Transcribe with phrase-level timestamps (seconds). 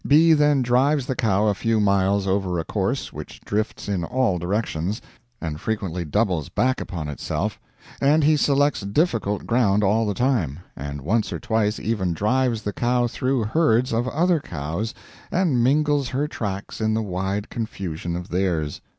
[0.07, 0.33] B.
[0.33, 4.99] then drives the cow a few miles over a course which drifts in all directions,
[5.39, 7.59] and frequently doubles back upon itself;
[8.01, 12.73] and he selects difficult ground all the time, and once or twice even drives the
[12.73, 14.95] cow through herds of other cows,
[15.29, 18.81] and mingles her tracks in the wide confusion of theirs.